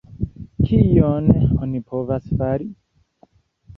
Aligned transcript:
Kion 0.69 1.29
oni 1.67 1.83
povas 1.93 2.27
fari? 2.41 2.69